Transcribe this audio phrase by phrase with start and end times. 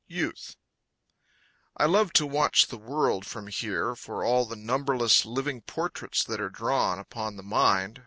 [0.07, 0.55] YOUTH
[1.77, 6.41] I love to watch the world from here, for all The numberless living portraits that
[6.41, 7.99] are drawn Upon the mind.